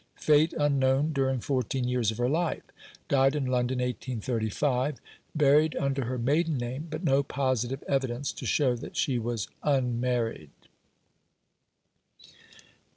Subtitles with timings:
[0.17, 2.63] Fate unknown during fourteen years of her life.
[3.07, 4.97] Died in London, 1835.
[5.35, 10.49] Buried under her maiden name; but no positive evidence to show that she was unmarried.